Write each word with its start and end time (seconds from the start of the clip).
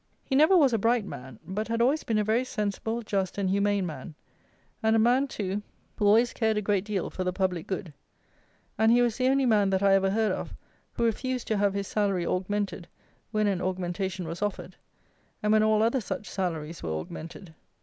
He 0.23 0.35
never 0.35 0.57
was 0.57 0.73
a 0.73 0.79
bright 0.79 1.05
man; 1.05 1.37
but 1.45 1.67
had 1.67 1.79
always 1.79 2.03
been 2.03 2.17
a 2.17 2.23
very 2.23 2.43
sensible, 2.43 3.03
just 3.03 3.37
and 3.37 3.51
humane 3.51 3.85
man, 3.85 4.15
and 4.81 4.95
a 4.95 4.97
man 4.97 5.27
too 5.27 5.61
who 5.95 6.07
always 6.07 6.33
cared 6.33 6.57
a 6.57 6.61
great 6.63 6.83
deal 6.83 7.11
for 7.11 7.23
the 7.23 7.31
public 7.31 7.67
good; 7.67 7.93
and 8.79 8.91
he 8.91 9.03
was 9.03 9.17
the 9.17 9.27
only 9.27 9.45
man 9.45 9.69
that 9.69 9.83
I 9.83 9.93
ever 9.93 10.09
heard 10.09 10.31
of, 10.31 10.55
who 10.93 11.03
refused 11.05 11.45
to 11.49 11.57
have 11.57 11.75
his 11.75 11.87
salary 11.87 12.25
augmented, 12.25 12.87
when 13.29 13.45
an 13.45 13.61
augmentation 13.61 14.27
was 14.27 14.41
offered, 14.41 14.75
and 15.43 15.51
when 15.51 15.61
all 15.61 15.83
other 15.83 16.01
such 16.01 16.27
salaries 16.27 16.81
were 16.81 16.89
augmented. 16.99 17.53